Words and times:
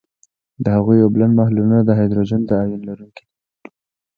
د 0.63 0.65
هغوي 0.75 0.97
اوبلن 1.01 1.31
محلولونه 1.39 1.77
د 1.83 1.89
هایدروجن 1.97 2.41
د 2.45 2.51
آیون 2.61 2.81
لرونکي 2.89 3.23
دي. 3.27 3.35